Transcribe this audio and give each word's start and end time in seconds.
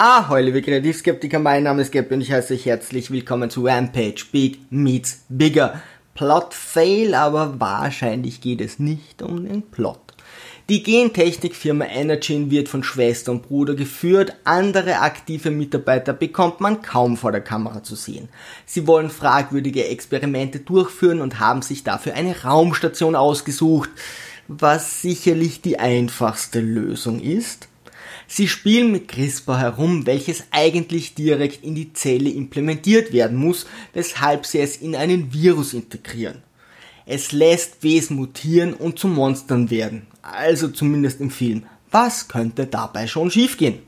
Ahoi, 0.00 0.42
liebe 0.42 0.62
Kreativskeptiker, 0.62 1.40
mein 1.40 1.64
Name 1.64 1.82
ist 1.82 1.90
Gabby 1.90 2.14
und 2.14 2.20
ich 2.20 2.30
heiße 2.30 2.54
euch 2.54 2.66
herzlich 2.66 3.10
willkommen 3.10 3.50
zu 3.50 3.66
Rampage 3.66 4.26
Big 4.30 4.60
Meets 4.70 5.24
Bigger. 5.28 5.82
Plot 6.14 6.54
Fail, 6.54 7.16
aber 7.16 7.58
wahrscheinlich 7.58 8.40
geht 8.40 8.60
es 8.60 8.78
nicht 8.78 9.22
um 9.22 9.44
den 9.44 9.62
Plot. 9.62 9.98
Die 10.68 10.84
Gentechnikfirma 10.84 11.86
Energene 11.86 12.48
wird 12.48 12.68
von 12.68 12.84
Schwester 12.84 13.32
und 13.32 13.48
Bruder 13.48 13.74
geführt, 13.74 14.34
andere 14.44 15.00
aktive 15.00 15.50
Mitarbeiter 15.50 16.12
bekommt 16.12 16.60
man 16.60 16.80
kaum 16.80 17.16
vor 17.16 17.32
der 17.32 17.40
Kamera 17.40 17.82
zu 17.82 17.96
sehen. 17.96 18.28
Sie 18.66 18.86
wollen 18.86 19.10
fragwürdige 19.10 19.88
Experimente 19.88 20.60
durchführen 20.60 21.20
und 21.20 21.40
haben 21.40 21.62
sich 21.62 21.82
dafür 21.82 22.14
eine 22.14 22.40
Raumstation 22.42 23.16
ausgesucht, 23.16 23.90
was 24.46 25.02
sicherlich 25.02 25.60
die 25.60 25.80
einfachste 25.80 26.60
Lösung 26.60 27.20
ist. 27.20 27.66
Sie 28.30 28.46
spielen 28.46 28.92
mit 28.92 29.08
CRISPR 29.08 29.58
herum, 29.58 30.04
welches 30.04 30.44
eigentlich 30.50 31.14
direkt 31.14 31.64
in 31.64 31.74
die 31.74 31.94
Zelle 31.94 32.28
implementiert 32.28 33.10
werden 33.14 33.38
muss, 33.38 33.64
weshalb 33.94 34.44
sie 34.44 34.60
es 34.60 34.76
in 34.76 34.94
einen 34.94 35.32
Virus 35.32 35.72
integrieren. 35.72 36.42
Es 37.06 37.32
lässt 37.32 37.82
Wesen 37.82 38.16
mutieren 38.16 38.74
und 38.74 38.98
zu 38.98 39.08
Monstern 39.08 39.70
werden, 39.70 40.06
also 40.20 40.68
zumindest 40.68 41.22
im 41.22 41.30
Film. 41.30 41.64
Was 41.90 42.28
könnte 42.28 42.66
dabei 42.66 43.06
schon 43.06 43.30
schiefgehen? 43.30 43.78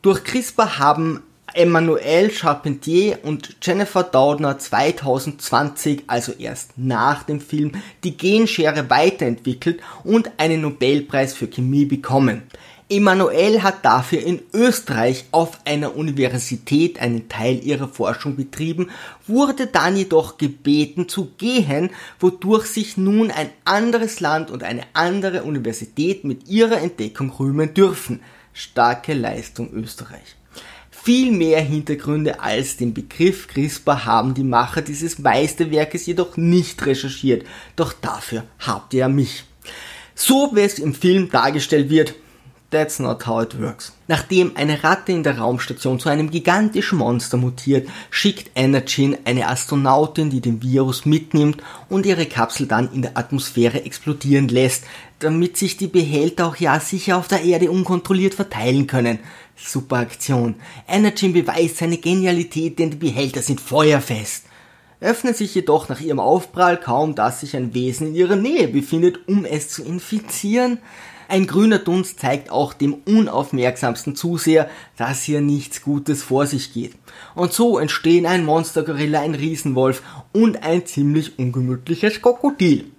Durch 0.00 0.24
CRISPR 0.24 0.78
haben 0.78 1.22
Emmanuel 1.52 2.30
Charpentier 2.30 3.18
und 3.24 3.56
Jennifer 3.60 4.04
Doudna 4.04 4.58
2020, 4.58 6.04
also 6.06 6.32
erst 6.32 6.78
nach 6.78 7.24
dem 7.24 7.40
Film, 7.40 7.72
die 8.04 8.16
Genschere 8.16 8.88
weiterentwickelt 8.88 9.80
und 10.04 10.30
einen 10.38 10.62
Nobelpreis 10.62 11.34
für 11.34 11.48
Chemie 11.48 11.84
bekommen. 11.84 12.42
Emanuel 12.90 13.62
hat 13.62 13.84
dafür 13.84 14.20
in 14.20 14.42
Österreich 14.52 15.26
auf 15.30 15.60
einer 15.64 15.96
Universität 15.96 17.00
einen 17.00 17.28
Teil 17.28 17.64
ihrer 17.64 17.86
Forschung 17.86 18.34
betrieben, 18.34 18.90
wurde 19.28 19.68
dann 19.68 19.96
jedoch 19.96 20.38
gebeten 20.38 21.08
zu 21.08 21.26
gehen, 21.38 21.90
wodurch 22.18 22.66
sich 22.66 22.96
nun 22.96 23.30
ein 23.30 23.50
anderes 23.64 24.18
Land 24.18 24.50
und 24.50 24.64
eine 24.64 24.82
andere 24.92 25.44
Universität 25.44 26.24
mit 26.24 26.48
ihrer 26.48 26.78
Entdeckung 26.78 27.30
rühmen 27.30 27.74
dürfen. 27.74 28.22
Starke 28.52 29.14
Leistung 29.14 29.72
Österreich. 29.72 30.36
Viel 30.90 31.30
mehr 31.30 31.60
Hintergründe 31.60 32.40
als 32.40 32.76
den 32.76 32.92
Begriff 32.92 33.46
CRISPR 33.46 34.04
haben 34.04 34.34
die 34.34 34.42
Macher 34.42 34.82
dieses 34.82 35.20
Meisterwerkes 35.20 36.06
jedoch 36.06 36.36
nicht 36.36 36.84
recherchiert, 36.84 37.46
doch 37.76 37.92
dafür 37.92 38.44
habt 38.58 38.92
ihr 38.94 39.00
ja 39.00 39.08
mich. 39.08 39.44
So 40.16 40.50
wie 40.54 40.60
es 40.60 40.80
im 40.80 40.92
Film 40.92 41.30
dargestellt 41.30 41.88
wird, 41.88 42.14
That's 42.70 43.00
not 43.00 43.26
how 43.26 43.42
it 43.42 43.60
works. 43.60 43.92
Nachdem 44.06 44.52
eine 44.54 44.84
Ratte 44.84 45.10
in 45.10 45.24
der 45.24 45.38
Raumstation 45.38 45.98
zu 45.98 46.08
einem 46.08 46.30
gigantischen 46.30 46.98
Monster 46.98 47.36
mutiert, 47.36 47.88
schickt 48.10 48.52
Energyn 48.54 49.18
eine 49.24 49.48
Astronautin, 49.48 50.30
die 50.30 50.40
den 50.40 50.62
Virus 50.62 51.04
mitnimmt 51.04 51.64
und 51.88 52.06
ihre 52.06 52.26
Kapsel 52.26 52.68
dann 52.68 52.92
in 52.92 53.02
der 53.02 53.18
Atmosphäre 53.18 53.84
explodieren 53.84 54.46
lässt, 54.46 54.84
damit 55.18 55.56
sich 55.56 55.78
die 55.78 55.88
Behälter 55.88 56.46
auch 56.46 56.56
ja 56.56 56.78
sicher 56.78 57.16
auf 57.16 57.26
der 57.26 57.42
Erde 57.42 57.72
unkontrolliert 57.72 58.34
verteilen 58.34 58.86
können. 58.86 59.18
Super 59.56 59.96
Aktion. 59.96 60.54
Energyn 60.86 61.32
beweist 61.32 61.78
seine 61.78 61.98
Genialität, 61.98 62.78
denn 62.78 62.92
die 62.92 62.96
Behälter 62.98 63.42
sind 63.42 63.60
feuerfest 63.60 64.44
öffnet 65.02 65.34
sich 65.34 65.54
jedoch 65.54 65.88
nach 65.88 66.00
ihrem 66.00 66.20
Aufprall 66.20 66.78
kaum, 66.78 67.14
dass 67.14 67.40
sich 67.40 67.56
ein 67.56 67.72
Wesen 67.72 68.08
in 68.08 68.14
ihrer 68.14 68.36
Nähe 68.36 68.68
befindet, 68.68 69.26
um 69.28 69.46
es 69.46 69.70
zu 69.70 69.82
infizieren. 69.82 70.78
Ein 71.30 71.46
grüner 71.46 71.78
Dunst 71.78 72.18
zeigt 72.18 72.50
auch 72.50 72.72
dem 72.72 72.92
unaufmerksamsten 73.06 74.16
Zuseher, 74.16 74.68
dass 74.96 75.22
hier 75.22 75.40
nichts 75.40 75.80
Gutes 75.80 76.24
vor 76.24 76.48
sich 76.48 76.74
geht. 76.74 76.94
Und 77.36 77.52
so 77.52 77.78
entstehen 77.78 78.26
ein 78.26 78.44
Monstergorilla, 78.44 79.20
ein 79.20 79.36
Riesenwolf 79.36 80.02
und 80.32 80.64
ein 80.64 80.86
ziemlich 80.86 81.38
ungemütliches 81.38 82.20
Krokodil. 82.20 82.90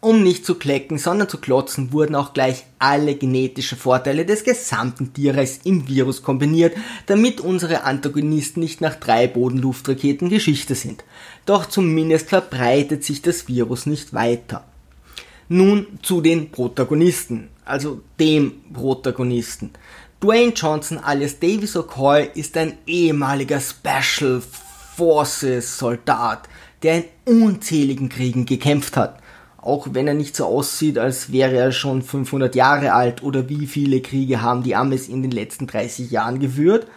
Um 0.00 0.22
nicht 0.22 0.44
zu 0.44 0.56
klecken, 0.56 0.98
sondern 0.98 1.30
zu 1.30 1.38
klotzen, 1.38 1.90
wurden 1.90 2.14
auch 2.14 2.34
gleich 2.34 2.66
alle 2.78 3.14
genetischen 3.14 3.78
Vorteile 3.78 4.26
des 4.26 4.44
gesamten 4.44 5.14
Tierreichs 5.14 5.60
im 5.64 5.88
Virus 5.88 6.22
kombiniert, 6.22 6.76
damit 7.06 7.40
unsere 7.40 7.84
Antagonisten 7.84 8.60
nicht 8.60 8.82
nach 8.82 8.96
drei 8.96 9.28
Bodenluftraketen 9.28 10.28
Geschichte 10.28 10.74
sind. 10.74 11.04
Doch 11.46 11.64
zumindest 11.64 12.28
verbreitet 12.28 13.02
sich 13.02 13.22
das 13.22 13.48
Virus 13.48 13.86
nicht 13.86 14.12
weiter. 14.12 14.66
Nun 15.48 15.86
zu 16.02 16.20
den 16.20 16.50
Protagonisten, 16.50 17.48
also 17.68 18.00
dem 18.18 18.62
Protagonisten. 18.72 19.70
Dwayne 20.20 20.52
Johnson 20.52 20.98
alias 20.98 21.38
Davis 21.38 21.76
O'Coy 21.76 22.30
ist 22.34 22.56
ein 22.56 22.78
ehemaliger 22.86 23.60
Special 23.60 24.42
Forces 24.96 25.78
Soldat, 25.78 26.48
der 26.82 27.04
in 27.24 27.42
unzähligen 27.42 28.08
Kriegen 28.08 28.46
gekämpft 28.46 28.96
hat. 28.96 29.20
Auch 29.58 29.88
wenn 29.92 30.08
er 30.08 30.14
nicht 30.14 30.34
so 30.34 30.46
aussieht, 30.46 30.98
als 30.98 31.30
wäre 31.30 31.56
er 31.56 31.72
schon 31.72 32.02
500 32.02 32.54
Jahre 32.54 32.92
alt 32.94 33.22
oder 33.22 33.48
wie 33.48 33.66
viele 33.66 34.00
Kriege 34.00 34.40
haben 34.40 34.62
die 34.62 34.74
Amis 34.74 35.08
in 35.08 35.22
den 35.22 35.30
letzten 35.30 35.66
30 35.66 36.10
Jahren 36.10 36.40
geführt. 36.40 36.88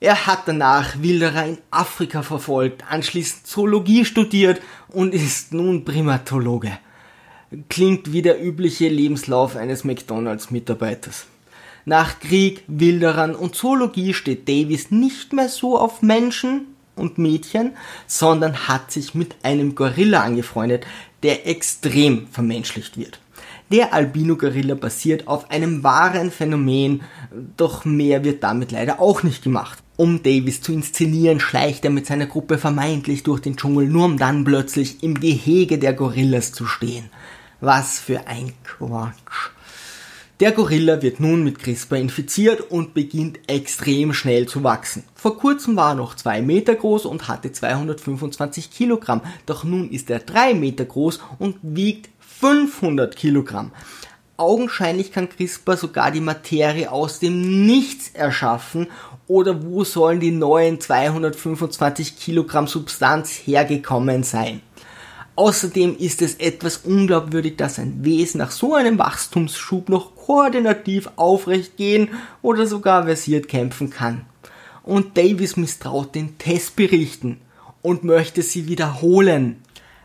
Er 0.00 0.26
hat 0.26 0.40
danach 0.46 1.00
Wilderer 1.00 1.46
in 1.46 1.58
Afrika 1.70 2.22
verfolgt, 2.22 2.84
anschließend 2.90 3.46
Zoologie 3.46 4.04
studiert 4.04 4.60
und 4.88 5.14
ist 5.14 5.54
nun 5.54 5.84
Primatologe 5.84 6.72
klingt 7.68 8.12
wie 8.12 8.22
der 8.22 8.42
übliche 8.42 8.88
Lebenslauf 8.88 9.56
eines 9.56 9.84
McDonalds-Mitarbeiters. 9.84 11.26
Nach 11.84 12.18
Krieg, 12.18 12.62
Wilderern 12.66 13.34
und 13.34 13.54
Zoologie 13.54 14.14
steht 14.14 14.48
Davis 14.48 14.90
nicht 14.90 15.32
mehr 15.32 15.48
so 15.48 15.78
auf 15.78 16.00
Menschen 16.00 16.66
und 16.96 17.18
Mädchen, 17.18 17.72
sondern 18.06 18.68
hat 18.68 18.90
sich 18.90 19.14
mit 19.14 19.34
einem 19.42 19.74
Gorilla 19.74 20.22
angefreundet, 20.22 20.86
der 21.22 21.46
extrem 21.46 22.26
vermenschlicht 22.28 22.96
wird. 22.96 23.20
Der 23.70 23.92
Albino-Gorilla 23.92 24.74
basiert 24.74 25.26
auf 25.26 25.50
einem 25.50 25.82
wahren 25.82 26.30
Phänomen, 26.30 27.02
doch 27.56 27.84
mehr 27.84 28.22
wird 28.22 28.42
damit 28.42 28.72
leider 28.72 29.00
auch 29.00 29.22
nicht 29.22 29.42
gemacht. 29.42 29.78
Um 29.96 30.22
Davis 30.22 30.60
zu 30.60 30.72
inszenieren, 30.72 31.40
schleicht 31.40 31.84
er 31.84 31.90
mit 31.90 32.06
seiner 32.06 32.26
Gruppe 32.26 32.58
vermeintlich 32.58 33.22
durch 33.22 33.40
den 33.40 33.56
Dschungel, 33.56 33.88
nur 33.88 34.04
um 34.04 34.18
dann 34.18 34.44
plötzlich 34.44 35.02
im 35.02 35.18
Gehege 35.18 35.78
der 35.78 35.92
Gorillas 35.92 36.52
zu 36.52 36.66
stehen. 36.66 37.10
Was 37.60 37.98
für 37.98 38.26
ein 38.26 38.52
Quatsch. 38.64 39.50
Der 40.40 40.50
Gorilla 40.50 41.00
wird 41.00 41.20
nun 41.20 41.44
mit 41.44 41.60
CRISPR 41.60 41.96
infiziert 41.96 42.60
und 42.72 42.92
beginnt 42.92 43.38
extrem 43.48 44.12
schnell 44.12 44.46
zu 44.46 44.64
wachsen. 44.64 45.04
Vor 45.14 45.38
kurzem 45.38 45.76
war 45.76 45.92
er 45.92 45.94
noch 45.94 46.16
2 46.16 46.42
Meter 46.42 46.74
groß 46.74 47.06
und 47.06 47.28
hatte 47.28 47.52
225 47.52 48.72
Kilogramm, 48.72 49.20
doch 49.46 49.62
nun 49.62 49.88
ist 49.90 50.10
er 50.10 50.18
3 50.18 50.54
Meter 50.54 50.86
groß 50.86 51.20
und 51.38 51.58
wiegt 51.62 52.10
500 52.18 53.14
Kilogramm. 53.14 53.70
Augenscheinlich 54.36 55.12
kann 55.12 55.28
CRISPR 55.28 55.76
sogar 55.76 56.10
die 56.10 56.20
Materie 56.20 56.90
aus 56.90 57.20
dem 57.20 57.64
Nichts 57.64 58.10
erschaffen 58.12 58.88
oder 59.28 59.62
wo 59.62 59.84
sollen 59.84 60.18
die 60.18 60.32
neuen 60.32 60.80
225 60.80 62.18
Kilogramm 62.18 62.66
Substanz 62.66 63.30
hergekommen 63.30 64.24
sein? 64.24 64.60
Außerdem 65.36 65.96
ist 65.98 66.22
es 66.22 66.34
etwas 66.36 66.78
unglaubwürdig, 66.78 67.56
dass 67.56 67.80
ein 67.80 68.04
Wesen 68.04 68.38
nach 68.38 68.52
so 68.52 68.74
einem 68.74 68.98
Wachstumsschub 68.98 69.88
noch 69.88 70.14
koordinativ 70.14 71.10
aufrecht 71.16 71.76
gehen 71.76 72.10
oder 72.40 72.66
sogar 72.66 73.04
versiert 73.04 73.48
kämpfen 73.48 73.90
kann. 73.90 74.26
Und 74.84 75.16
Davis 75.16 75.56
misstraut 75.56 76.14
den 76.14 76.38
Testberichten 76.38 77.38
und 77.82 78.04
möchte 78.04 78.42
sie 78.42 78.68
wiederholen. 78.68 79.56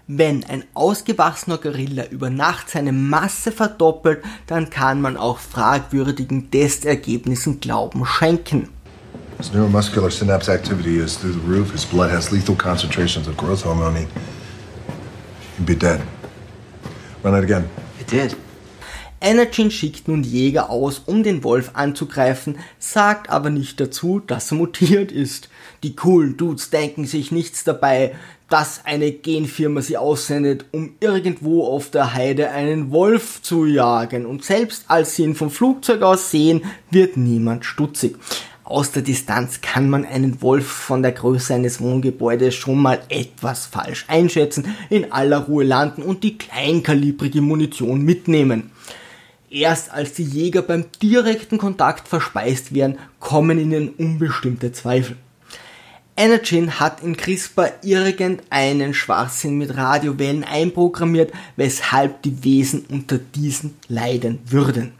Wenn 0.08 0.44
ein 0.46 0.64
ausgewachsener 0.74 1.60
Gorilla 1.60 2.06
über 2.08 2.32
Nacht 2.32 2.72
seine 2.72 2.92
Masse 2.92 3.52
verdoppelt, 3.52 4.24
dann 4.48 4.72
kann 4.72 5.02
man 5.02 5.16
auch 5.16 5.38
fragwürdigen 5.38 6.50
Testergebnissen 6.50 7.60
Glauben 7.60 8.04
schenken. 8.08 8.70
His 9.38 9.54
neuromuscular 9.54 10.10
synapse 10.10 10.52
activity 10.52 10.98
is 10.98 11.18
through 11.18 11.34
the 11.34 11.48
roof. 11.48 11.72
His 11.72 11.86
blood 11.86 12.12
has 12.12 12.32
lethal 12.32 12.56
concentrations 12.56 13.28
of 13.28 13.38
growth 13.38 13.64
hormone. 13.64 14.08
You'd 15.60 15.66
be 15.66 15.76
dead. 15.76 16.02
Run 17.22 17.36
it 17.36 17.44
again. 17.44 17.70
It 18.00 18.10
did. 18.10 18.36
Energyn 19.22 19.70
schickt 19.70 20.08
nun 20.08 20.24
Jäger 20.24 20.70
aus, 20.70 21.00
um 21.06 21.24
den 21.24 21.44
Wolf 21.44 21.72
anzugreifen, 21.74 22.58
sagt 22.80 23.30
aber 23.30 23.50
nicht 23.50 23.78
dazu, 23.82 24.22
dass 24.26 24.52
er 24.52 24.58
mutiert 24.58 25.12
ist. 25.12 25.50
Die 25.84 25.98
coolen 25.98 26.38
Dudes 26.38 26.70
denken 26.70 27.06
sich 27.06 27.34
nichts 27.34 27.66
dabei, 27.66 28.16
dass 28.48 28.86
eine 28.86 29.12
Genfirma 29.12 29.82
sie 29.82 29.98
aussendet, 29.98 30.66
um 30.72 30.94
irgendwo 31.02 31.66
auf 31.66 31.92
der 31.92 32.14
Heide 32.14 32.52
einen 32.52 32.92
Wolf 32.92 33.42
zu 33.42 33.66
jagen. 33.66 34.26
Und 34.26 34.46
selbst 34.46 34.86
als 34.88 35.18
sie 35.18 35.24
ihn 35.24 35.36
vom 35.36 35.52
Flugzeug 35.52 36.02
aus 36.02 36.32
sehen, 36.32 36.64
wird 36.90 37.18
niemand 37.18 37.66
stutzig. 37.66 38.16
Aus 38.70 38.92
der 38.92 39.02
Distanz 39.02 39.62
kann 39.62 39.90
man 39.90 40.06
einen 40.06 40.44
Wolf 40.44 40.68
von 40.68 41.02
der 41.02 41.12
Größe 41.12 41.56
eines 41.56 41.82
Wohngebäudes 41.82 42.54
schon 42.54 42.78
mal 42.78 43.02
etwas 43.10 43.66
falsch 43.66 44.06
einschätzen, 44.08 44.76
in 44.92 45.12
aller 45.12 45.40
Ruhe 45.40 45.64
landen 45.64 46.04
und 46.04 46.24
die 46.24 46.38
kleinkalibrige 46.38 47.42
Munition 47.42 48.04
mitnehmen. 48.04 48.70
Erst 49.50 49.92
als 49.92 50.14
die 50.14 50.24
Jäger 50.24 50.62
beim 50.62 50.86
direkten 51.02 51.58
Kontakt 51.58 52.08
verspeist 52.08 52.76
werden, 52.76 53.00
kommen 53.20 53.60
ihnen 53.60 53.90
unbestimmte 53.90 54.72
Zweifel. 54.72 55.16
Energyn 56.16 56.80
hat 56.80 57.02
in 57.02 57.18
CRISPR 57.18 57.72
irgendeinen 57.82 58.94
Schwachsinn 58.94 59.58
mit 59.58 59.76
Radiowellen 59.76 60.44
einprogrammiert, 60.44 61.32
weshalb 61.56 62.22
die 62.22 62.44
Wesen 62.44 62.86
unter 62.88 63.18
diesen 63.18 63.74
leiden 63.88 64.38
würden. 64.46 64.92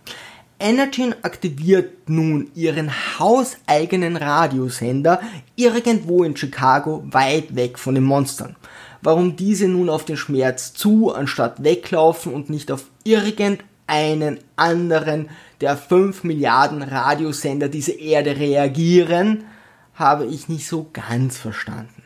Energyn 0.60 1.16
aktiviert 1.22 2.10
nun 2.10 2.52
ihren 2.54 2.92
hauseigenen 3.18 4.18
Radiosender 4.18 5.22
irgendwo 5.56 6.24
in 6.24 6.36
Chicago 6.36 7.04
weit 7.10 7.56
weg 7.56 7.80
von 7.80 7.96
den 7.96 8.04
Monstern. 8.04 8.58
Warum 9.02 9.38
diese 9.38 9.70
nun 9.70 9.90
auf 9.90 10.04
den 10.04 10.18
Schmerz 10.18 10.74
zu 10.74 11.14
anstatt 11.14 11.64
weglaufen 11.64 12.34
und 12.34 12.50
nicht 12.50 12.72
auf 12.72 12.86
irgendeinen 13.06 14.40
anderen 14.58 15.30
der 15.62 15.78
5 15.78 16.26
Milliarden 16.26 16.84
Radiosender 16.84 17.70
dieser 17.70 17.98
Erde 17.98 18.38
reagieren, 18.38 19.46
habe 19.96 20.26
ich 20.26 20.50
nicht 20.50 20.68
so 20.68 20.90
ganz 20.92 21.38
verstanden. 21.38 22.04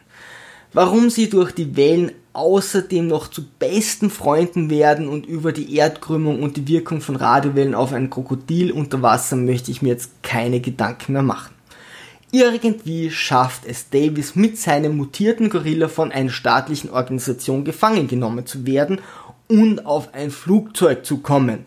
Warum 0.74 1.10
sie 1.10 1.30
durch 1.30 1.52
die 1.52 1.76
Wellen 1.76 2.12
außerdem 2.34 3.08
noch 3.08 3.28
zu 3.28 3.44
besten 3.60 4.10
Freunden 4.10 4.70
werden 4.70 5.08
und 5.08 5.26
über 5.26 5.52
die 5.52 5.76
Erdkrümmung 5.76 6.42
und 6.42 6.58
die 6.58 6.68
Wirkung 6.68 7.00
von 7.00 7.16
Radiowellen 7.16 7.76
auf 7.76 7.94
ein 7.94 8.10
Krokodil 8.10 8.72
unter 8.72 9.02
Wasser 9.04 9.36
möchte 9.36 9.72
ich 9.72 9.82
mir 9.82 9.90
jetzt 9.90 10.24
keine 10.24 10.60
Gedanken 10.60 11.14
mehr 11.14 11.22
machen. 11.22 11.54
Irgendwie 12.32 13.12
schafft 13.12 13.68
es 13.68 13.92
Davis 13.92 14.36
mit 14.36 14.58
seinem 14.58 14.98
mutierten 14.98 15.52
Gorilla 15.52 15.88
von 15.88 16.12
einer 16.12 16.32
staatlichen 16.32 16.90
Organisation 16.90 17.64
gefangen 17.64 18.08
genommen 18.08 18.48
zu 18.48 18.66
werden 18.66 19.02
und 19.48 19.86
auf 19.86 20.16
ein 20.16 20.32
Flugzeug 20.32 21.06
zu 21.06 21.20
kommen. 21.20 21.66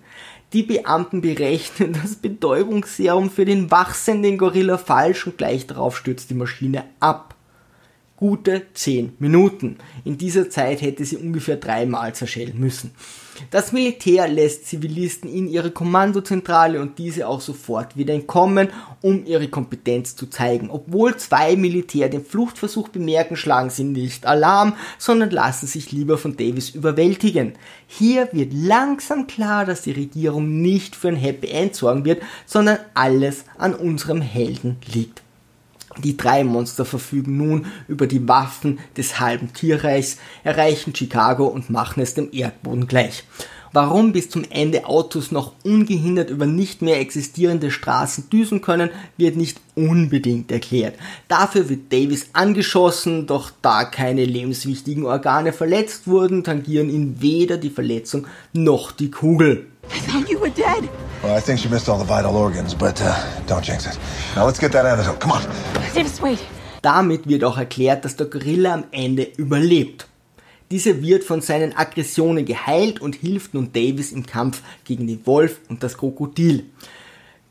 Die 0.53 0.65
Beamten 0.65 1.21
berechnen 1.21 1.97
das 2.03 2.17
Betäubungsserum 2.17 3.31
für 3.31 3.45
den 3.45 3.71
wachsenden 3.71 4.39
Gorilla 4.39 4.77
falsch 4.77 5.29
und 5.29 5.39
gleich 5.39 5.69
darauf 5.69 5.97
stürzt 5.97 6.31
die 6.31 6.35
Maschine 6.35 6.83
ab. 6.99 7.36
Gute 8.17 8.63
10 8.73 9.17
Minuten. 9.19 9.77
In 10.05 10.17
dieser 10.17 10.49
Zeit 10.49 10.81
hätte 10.81 11.05
sie 11.05 11.19
ungefähr 11.19 11.57
dreimal 11.57 12.15
zerschellen 12.15 12.59
müssen. 12.59 12.93
Das 13.51 13.73
Militär 13.73 14.27
lässt 14.27 14.67
Zivilisten 14.67 15.31
in 15.31 15.47
ihre 15.49 15.71
Kommandozentrale 15.71 16.81
und 16.81 16.99
diese 16.99 17.29
auch 17.29 17.43
sofort 17.43 17.95
wieder 17.95 18.15
entkommen, 18.15 18.69
um 19.03 19.27
ihre 19.27 19.49
Kompetenz 19.49 20.17
zu 20.17 20.29
zeigen. 20.29 20.71
Obwohl 20.71 21.17
zwei 21.17 21.57
Militär 21.57 22.09
den 22.09 22.25
Fluchtversuch 22.25 22.89
bemerken, 22.89 23.37
schlagen 23.37 23.69
sie 23.69 23.85
nicht 23.85 24.25
Alarm, 24.25 24.77
sondern 24.97 25.31
lassen 25.31 25.67
sich 25.67 25.93
lieber 25.93 26.17
von 26.17 26.39
Davis 26.39 26.71
überwältigen. 26.71 27.53
Hier 27.87 28.31
wird 28.33 28.55
langsam 28.55 29.27
klar, 29.27 29.67
dass 29.67 29.83
die 29.83 29.93
Regierung 29.93 30.63
nicht 30.63 30.97
für 30.97 31.09
ein 31.09 31.17
Happy 31.17 31.49
End 31.49 31.75
sorgen 31.75 32.07
wird, 32.07 32.23
sondern 32.47 32.79
alles 32.95 33.45
an 33.59 33.75
unserem 33.75 34.23
Helden 34.23 34.77
liegt. 34.91 35.26
Die 36.03 36.17
drei 36.17 36.45
Monster 36.45 36.85
verfügen 36.85 37.37
nun 37.37 37.67
über 37.89 38.07
die 38.07 38.27
Waffen 38.29 38.79
des 38.97 39.21
halben 39.21 39.53
Tierreichs, 39.53 40.19
erreichen 40.45 40.95
Chicago 40.95 41.47
und 41.47 41.71
machen 41.71 42.03
es 42.03 42.15
dem 42.15 42.29
Erdboden 42.33 42.87
gleich. 42.87 43.25
Warum 43.77 44.13
bis 44.13 44.31
zum 44.31 44.45
Ende 44.49 44.87
Autos 44.87 45.33
noch 45.33 45.53
ungehindert 45.63 46.31
über 46.31 46.47
nicht 46.47 46.81
mehr 46.81 46.99
existierende 46.99 47.71
Straßen 47.71 48.31
düsen 48.31 48.63
können, 48.63 48.89
wird 49.19 49.37
nicht 49.37 49.61
unbedingt 49.75 50.51
erklärt. 50.51 50.95
Dafür 51.29 51.69
wird 51.69 51.93
Davis 51.93 52.31
angeschossen, 52.33 53.27
doch 53.27 53.51
da 53.61 53.85
keine 53.85 54.25
lebenswichtigen 54.25 55.05
Organe 55.05 55.53
verletzt 55.53 56.07
wurden, 56.07 56.43
tangieren 56.43 56.89
ihn 56.89 57.21
weder 57.21 57.59
die 57.59 57.69
Verletzung 57.69 58.27
noch 58.55 58.93
die 58.93 59.11
Kugel. 59.11 59.67
I 59.91 59.99
thought 60.01 60.29
you 60.29 60.39
were 60.39 60.51
dead. 60.51 60.89
Well, 61.23 61.37
I 61.37 61.41
think 61.41 61.59
she 61.61 61.69
missed 61.69 61.89
all 61.89 61.99
the 61.99 62.05
vital 62.05 62.37
organs, 62.37 62.75
but 62.75 63.01
uh, 63.03 63.15
don't 63.47 63.65
jinx 63.65 63.87
it. 63.87 63.99
Now 64.35 64.45
let's 64.47 64.59
get 64.59 64.73
that 64.73 64.87
antidote. 64.87 65.19
Come 65.21 65.33
on. 65.33 65.43
Davis, 65.95 66.21
wait. 66.21 66.39
Damit 66.83 67.27
wird 67.27 67.43
auch 67.45 67.59
erklärt, 67.59 68.05
dass 68.05 68.17
der 68.17 68.27
Gorilla 68.27 68.75
am 68.75 68.85
Ende 68.93 69.25
überlebt. 69.37 70.07
Dieser 70.71 71.01
wird 71.01 71.25
von 71.25 71.41
seinen 71.41 71.77
Aggressionen 71.77 72.45
geheilt 72.45 73.01
und 73.01 73.15
hilft 73.15 73.55
nun 73.55 73.73
Davis 73.73 74.13
im 74.13 74.27
Kampf 74.27 74.63
gegen 74.85 75.07
den 75.07 75.25
Wolf 75.27 75.61
und 75.69 75.83
das 75.83 75.97
Krokodil. 75.97 76.65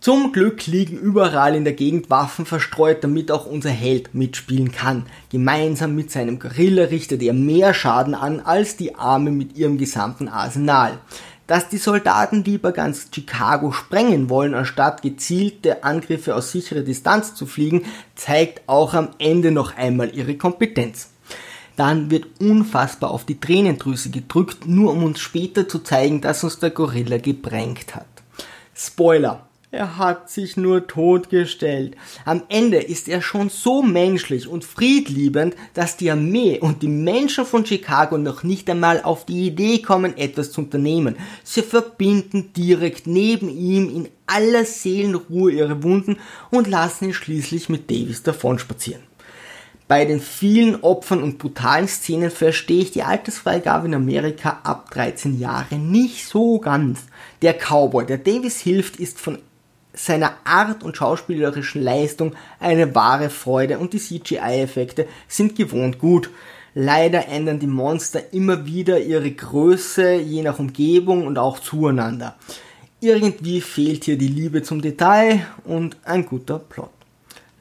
Zum 0.02 0.34
Glück 0.34 0.68
liegen 0.68 1.00
überall 1.00 1.56
in 1.56 1.64
der 1.64 1.74
Gegend 1.74 2.10
Waffen 2.10 2.46
verstreut, 2.46 3.04
damit 3.04 3.32
auch 3.32 3.46
unser 3.46 3.72
Held 3.72 4.14
mitspielen 4.14 4.72
kann. 4.72 5.08
Gemeinsam 5.32 5.96
mit 5.96 6.12
seinem 6.12 6.38
Gorilla 6.38 6.84
richtet 6.84 7.24
er 7.24 7.34
mehr 7.34 7.74
Schaden 7.74 8.14
an 8.14 8.40
als 8.40 8.78
die 8.78 8.96
Arme 8.96 9.32
mit 9.32 9.58
ihrem 9.58 9.78
gesamten 9.78 10.28
Arsenal. 10.28 11.00
Dass 11.48 11.70
die 11.70 11.78
Soldaten 11.78 12.44
lieber 12.44 12.72
ganz 12.72 13.10
Chicago 13.14 13.72
sprengen 13.72 14.30
wollen, 14.30 14.56
anstatt 14.56 15.04
gezielte 15.04 15.84
Angriffe 15.84 16.36
aus 16.36 16.52
sicherer 16.52 16.82
Distanz 16.82 17.36
zu 17.36 17.46
fliegen, 17.46 17.86
zeigt 18.16 18.68
auch 18.68 18.96
am 18.96 19.10
Ende 19.20 19.52
noch 19.52 19.78
einmal 19.78 20.16
ihre 20.16 20.38
Kompetenz. 20.38 21.10
Dann 21.76 22.10
wird 22.10 22.26
unfassbar 22.40 23.12
auf 23.12 23.26
die 23.26 23.40
Tränendrüse 23.40 24.10
gedrückt, 24.10 24.66
nur 24.66 24.92
um 24.94 25.04
uns 25.04 25.20
später 25.20 25.68
zu 25.68 25.80
zeigen, 25.80 26.22
dass 26.22 26.44
uns 26.44 26.58
der 26.58 26.72
Gorilla 26.72 27.18
gebrängt 27.18 27.96
hat. 27.96 28.08
Spoiler. 28.74 29.45
Er 29.72 29.98
hat 29.98 30.30
sich 30.30 30.58
nur 30.58 30.86
totgestellt. 30.86 31.98
Am 32.24 32.44
Ende 32.50 32.78
ist 32.78 33.10
er 33.10 33.22
schon 33.22 33.50
so 33.50 33.82
menschlich 33.82 34.48
und 34.48 34.64
friedliebend, 34.64 35.56
dass 35.74 35.98
die 35.98 36.12
Armee 36.12 36.60
und 36.60 36.84
die 36.84 36.88
Menschen 36.88 37.46
von 37.46 37.66
Chicago 37.66 38.18
noch 38.18 38.44
nicht 38.44 38.70
einmal 38.70 39.02
auf 39.02 39.26
die 39.26 39.48
Idee 39.48 39.80
kommen, 39.80 40.18
etwas 40.18 40.52
zu 40.52 40.62
unternehmen. 40.62 41.16
Sie 41.44 41.64
verbinden 41.64 42.54
direkt 42.54 43.08
neben 43.08 43.50
ihm 43.50 43.90
in 43.90 44.08
aller 44.28 44.66
Seelenruhe 44.66 45.52
ihre 45.52 45.82
Wunden 45.82 46.18
und 46.52 46.68
lassen 46.68 47.06
ihn 47.06 47.14
schließlich 47.14 47.68
mit 47.68 47.90
Davis 47.90 48.22
davonspazieren. 48.22 49.02
Bei 49.88 50.06
den 50.06 50.20
vielen 50.20 50.82
Opfern 50.84 51.22
und 51.22 51.38
brutalen 51.38 51.88
Szenen 51.88 52.32
verstehe 52.32 52.82
ich 52.82 52.92
die 52.92 53.04
Altersfreigabe 53.04 53.88
in 53.88 53.96
Amerika 53.96 54.62
ab 54.64 54.90
13 54.92 55.40
Jahre 55.40 55.76
nicht 55.76 56.28
so 56.28 56.60
ganz. 56.60 57.02
Der 57.42 57.54
Cowboy, 57.54 58.06
der 58.06 58.18
Davis 58.18 58.60
hilft, 58.60 58.98
ist 58.98 59.20
von 59.20 59.40
seiner 59.96 60.34
Art 60.44 60.84
und 60.84 60.98
schauspielerischen 60.98 61.82
Leistung 61.82 62.34
eine 62.60 62.94
wahre 62.94 63.30
Freude 63.30 63.80
und 63.80 63.94
die 63.94 64.00
CGI-Effekte 64.00 65.08
sind 65.28 65.56
gewohnt 65.56 66.00
gut. 66.00 66.30
Leider 66.74 67.30
ändern 67.30 67.60
die 67.60 67.68
Monster 67.68 68.34
immer 68.34 68.66
wieder 68.66 69.00
ihre 69.00 69.32
Größe, 69.32 70.16
je 70.16 70.42
nach 70.42 70.60
Umgebung 70.60 71.26
und 71.26 71.38
auch 71.38 71.60
zueinander. 71.60 72.36
Irgendwie 73.00 73.62
fehlt 73.62 74.04
hier 74.04 74.18
die 74.18 74.28
Liebe 74.28 74.62
zum 74.62 74.82
Detail 74.82 75.48
und 75.64 75.96
ein 76.04 76.26
guter 76.26 76.60
Plot. 76.60 76.90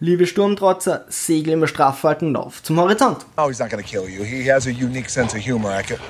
Liebe 0.00 0.26
Sturmtrotzer, 0.26 1.04
segel 1.08 1.52
immer 1.52 1.68
straff 1.68 2.02
halten 2.02 2.34
auf 2.34 2.62
zum 2.62 2.78
Horizont. 2.80 3.24
Oh, 3.38 3.48
he's 3.48 3.60
not 3.60 3.70
gonna 3.70 3.82
kill 3.82 4.08
you. 4.08 4.24
He 4.24 4.50
has 4.50 4.66
a 4.66 4.70
unique 4.70 5.08
sense 5.08 5.36
of 5.36 5.42
humor. 5.42 5.70
I 5.70 5.82
could... 5.82 6.00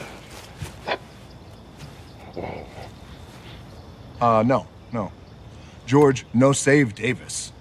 Uh, 4.21 4.43
no, 4.43 4.65
no. 4.91 5.11
George, 5.87 6.27
no 6.35 6.53
save 6.53 6.95
Davis. 6.95 7.54